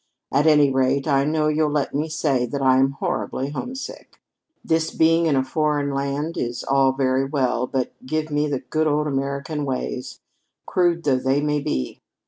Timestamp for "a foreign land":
5.35-6.37